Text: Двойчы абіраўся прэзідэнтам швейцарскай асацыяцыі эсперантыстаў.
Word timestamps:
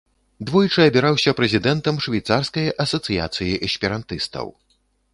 Двойчы 0.49 0.85
абіраўся 0.91 1.33
прэзідэнтам 1.41 1.95
швейцарскай 2.07 2.75
асацыяцыі 2.87 3.53
эсперантыстаў. 3.71 4.47